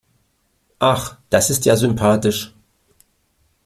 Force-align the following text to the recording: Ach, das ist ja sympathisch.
Ach, 0.79 1.19
das 1.29 1.51
ist 1.51 1.65
ja 1.65 1.75
sympathisch. 1.75 2.55